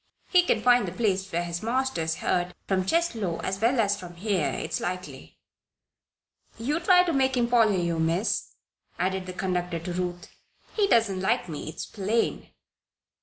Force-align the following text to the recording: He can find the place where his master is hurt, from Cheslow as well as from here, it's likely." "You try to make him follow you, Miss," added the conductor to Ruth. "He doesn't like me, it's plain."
He 0.29 0.41
can 0.41 0.63
find 0.63 0.87
the 0.87 0.91
place 0.91 1.31
where 1.31 1.43
his 1.43 1.61
master 1.61 2.01
is 2.01 2.15
hurt, 2.15 2.55
from 2.67 2.87
Cheslow 2.87 3.39
as 3.43 3.61
well 3.61 3.79
as 3.79 3.99
from 3.99 4.15
here, 4.15 4.49
it's 4.49 4.79
likely." 4.79 5.37
"You 6.57 6.79
try 6.79 7.03
to 7.03 7.13
make 7.13 7.37
him 7.37 7.47
follow 7.47 7.77
you, 7.79 7.99
Miss," 7.99 8.55
added 8.97 9.27
the 9.27 9.33
conductor 9.33 9.77
to 9.77 9.93
Ruth. 9.93 10.27
"He 10.75 10.87
doesn't 10.87 11.21
like 11.21 11.47
me, 11.47 11.69
it's 11.69 11.85
plain." 11.85 12.49